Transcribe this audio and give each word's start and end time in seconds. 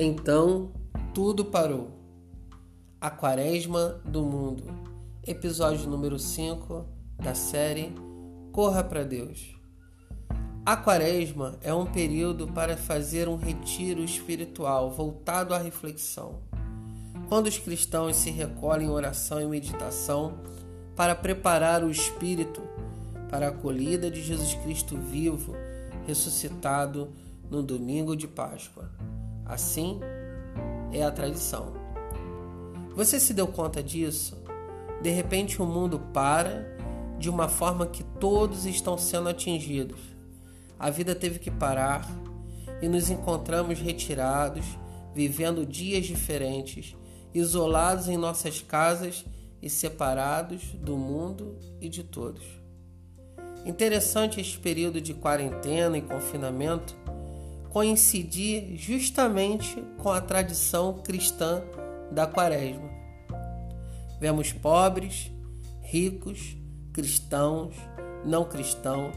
Então 0.00 0.70
tudo 1.12 1.44
parou. 1.44 1.90
A 3.00 3.10
Quaresma 3.10 4.00
do 4.04 4.22
Mundo, 4.22 4.62
episódio 5.26 5.90
número 5.90 6.20
5 6.20 6.86
da 7.16 7.34
série 7.34 7.92
Corra 8.52 8.84
para 8.84 9.02
Deus. 9.02 9.56
A 10.64 10.76
Quaresma 10.76 11.58
é 11.62 11.74
um 11.74 11.84
período 11.84 12.46
para 12.46 12.76
fazer 12.76 13.28
um 13.28 13.34
retiro 13.34 14.04
espiritual 14.04 14.88
voltado 14.92 15.52
à 15.52 15.58
reflexão. 15.58 16.42
Quando 17.28 17.48
os 17.48 17.58
cristãos 17.58 18.14
se 18.14 18.30
recolhem 18.30 18.86
em 18.86 18.90
oração 18.90 19.40
e 19.40 19.46
meditação 19.46 20.38
para 20.94 21.16
preparar 21.16 21.82
o 21.82 21.90
espírito 21.90 22.62
para 23.28 23.46
a 23.46 23.50
acolhida 23.50 24.08
de 24.08 24.22
Jesus 24.22 24.54
Cristo 24.62 24.96
vivo, 24.96 25.56
ressuscitado 26.06 27.12
no 27.50 27.64
domingo 27.64 28.14
de 28.14 28.28
Páscoa. 28.28 28.88
Assim 29.48 29.98
é 30.92 31.02
a 31.02 31.10
tradição. 31.10 31.72
Você 32.94 33.18
se 33.18 33.32
deu 33.32 33.46
conta 33.46 33.82
disso? 33.82 34.36
De 35.02 35.10
repente 35.10 35.62
o 35.62 35.66
mundo 35.66 35.98
para 36.12 36.76
de 37.18 37.30
uma 37.30 37.48
forma 37.48 37.86
que 37.86 38.04
todos 38.04 38.66
estão 38.66 38.98
sendo 38.98 39.28
atingidos. 39.28 39.98
A 40.78 40.90
vida 40.90 41.14
teve 41.14 41.38
que 41.38 41.50
parar 41.50 42.08
e 42.80 42.88
nos 42.88 43.10
encontramos 43.10 43.80
retirados, 43.80 44.64
vivendo 45.14 45.66
dias 45.66 46.06
diferentes, 46.06 46.96
isolados 47.34 48.08
em 48.08 48.16
nossas 48.16 48.60
casas 48.60 49.24
e 49.60 49.68
separados 49.68 50.62
do 50.74 50.96
mundo 50.96 51.58
e 51.80 51.88
de 51.88 52.04
todos. 52.04 52.44
Interessante 53.64 54.40
este 54.40 54.58
período 54.58 55.00
de 55.00 55.14
quarentena 55.14 55.98
e 55.98 56.02
confinamento 56.02 56.94
coincidir 57.70 58.76
justamente 58.76 59.82
com 59.98 60.10
a 60.10 60.20
tradição 60.20 60.94
cristã 61.02 61.62
da 62.10 62.26
Quaresma. 62.26 62.88
Vemos 64.20 64.52
pobres, 64.52 65.30
ricos, 65.82 66.56
cristãos, 66.92 67.74
não 68.24 68.44
cristãos, 68.44 69.14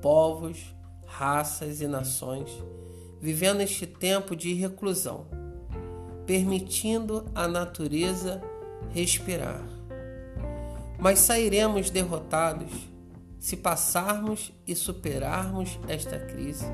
povos, 0.00 0.58
raças 1.06 1.80
e 1.80 1.86
nações 1.86 2.50
vivendo 3.22 3.60
este 3.60 3.86
tempo 3.86 4.34
de 4.34 4.52
reclusão, 4.52 5.28
permitindo 6.26 7.24
a 7.32 7.46
natureza 7.46 8.42
respirar. 8.90 9.62
Mas 10.98 11.20
sairemos 11.20 11.88
derrotados 11.88 12.72
se 13.38 13.56
passarmos 13.56 14.52
e 14.66 14.74
superarmos 14.74 15.78
esta 15.86 16.18
crise 16.18 16.66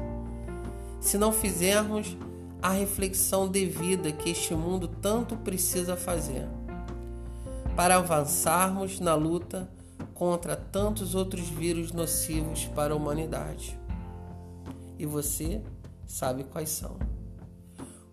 se 1.01 1.17
não 1.17 1.33
fizermos 1.33 2.17
a 2.61 2.71
reflexão 2.71 3.49
devida 3.49 4.11
que 4.13 4.31
este 4.31 4.55
mundo 4.55 4.89
tanto 4.89 5.37
precisa 5.37 5.97
fazer 5.97 6.47
para 7.77 7.97
avançarmos 7.97 8.99
na 8.99 9.15
luta 9.15 9.71
contra 10.13 10.57
tantos 10.57 11.15
outros 11.15 11.49
vírus 11.49 11.93
nocivos 11.93 12.65
para 12.75 12.93
a 12.93 12.97
humanidade. 12.97 13.79
E 14.99 15.07
você 15.07 15.63
sabe 16.05 16.43
quais 16.43 16.71
são: 16.71 16.97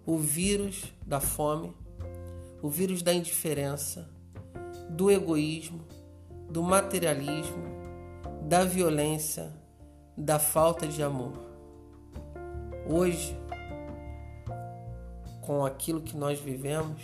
o 0.06 0.17
vírus 0.17 0.83
da 1.03 1.19
fome, 1.19 1.73
o 2.61 2.69
vírus 2.69 3.02
da 3.02 3.11
indiferença, 3.11 4.08
do 4.88 5.09
egoísmo, 5.09 5.81
do 6.47 6.61
materialismo, 6.61 7.63
da 8.44 8.63
violência, 8.63 9.52
da 10.16 10.38
falta 10.38 10.86
de 10.86 11.02
amor. 11.02 11.33
Hoje, 12.88 13.36
com 15.41 15.66
aquilo 15.66 16.02
que 16.02 16.16
nós 16.16 16.39
vivemos 16.39 17.02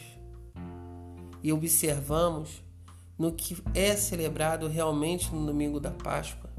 e 1.42 1.52
observamos 1.52 2.64
no 3.17 3.31
que 3.31 3.58
é 3.73 3.95
celebrado 3.95 4.67
realmente 4.67 5.33
no 5.33 5.43
domingo 5.43 5.80
da 5.80 5.89
Páscoa, 5.89 6.52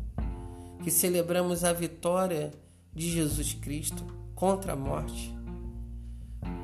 que 0.83 0.91
celebramos 0.91 1.63
a 1.63 1.73
vitória 1.73 2.51
de 2.93 3.09
Jesus 3.11 3.55
Cristo 3.55 4.05
contra 4.35 4.73
a 4.73 4.77
morte, 4.77 5.33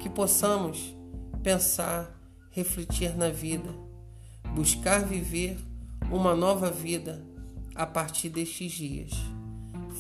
que 0.01 0.11
possamos 0.11 0.97
pensar, 1.45 2.13
refletir 2.51 3.17
na 3.17 3.31
vida, 3.31 3.73
buscar 4.53 5.05
viver 5.05 5.57
uma 6.11 6.35
nova 6.35 6.73
vida 6.73 7.25
a 7.73 7.87
partir 7.87 8.31
destes 8.31 8.73
dias. 8.73 9.13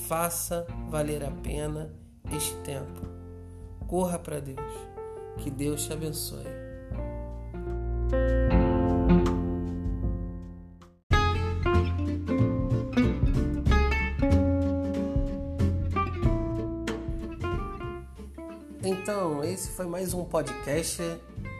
Faça 0.08 0.66
valer 0.90 1.22
a 1.22 1.30
pena 1.30 2.07
este 2.36 2.54
tempo. 2.56 3.00
Corra 3.86 4.18
para 4.18 4.40
Deus. 4.40 4.72
Que 5.38 5.50
Deus 5.50 5.84
te 5.84 5.92
abençoe. 5.92 6.44
Então, 18.82 19.42
esse 19.44 19.70
foi 19.70 19.86
mais 19.86 20.12
um 20.12 20.24
podcast 20.24 21.02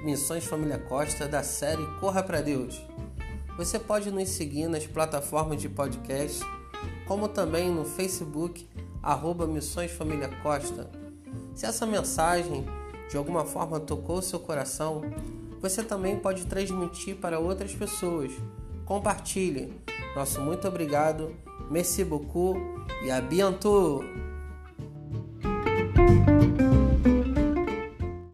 Missões 0.04 0.44
Família 0.44 0.78
Costa 0.78 1.26
da 1.26 1.42
série 1.42 1.84
Corra 2.00 2.22
para 2.22 2.40
Deus. 2.40 2.80
Você 3.56 3.78
pode 3.78 4.10
nos 4.10 4.28
seguir 4.28 4.68
nas 4.68 4.86
plataformas 4.86 5.60
de 5.60 5.68
podcast, 5.68 6.40
como 7.06 7.28
também 7.28 7.70
no 7.70 7.84
Facebook 7.84 8.68
arroba 9.08 9.46
Missões 9.46 9.90
Família 9.90 10.28
Costa. 10.42 10.90
Se 11.54 11.64
essa 11.64 11.86
mensagem 11.86 12.66
de 13.08 13.16
alguma 13.16 13.42
forma 13.42 13.80
tocou 13.80 14.20
seu 14.20 14.38
coração, 14.38 15.00
você 15.62 15.82
também 15.82 16.18
pode 16.18 16.44
transmitir 16.44 17.16
para 17.16 17.38
outras 17.38 17.74
pessoas. 17.74 18.30
Compartilhe. 18.84 19.72
Nosso 20.14 20.42
muito 20.42 20.68
obrigado. 20.68 21.34
Merci 21.70 22.04
beaucoup 22.04 22.60
e 23.02 23.10
a 23.10 23.18
bientôt! 23.18 24.04